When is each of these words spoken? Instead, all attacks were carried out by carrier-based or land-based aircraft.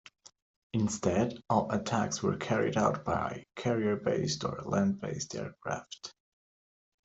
Instead, 0.73 1.35
all 1.47 1.71
attacks 1.71 2.23
were 2.23 2.35
carried 2.35 2.75
out 2.75 3.05
by 3.05 3.45
carrier-based 3.55 4.43
or 4.43 4.59
land-based 4.65 5.35
aircraft. 5.35 6.15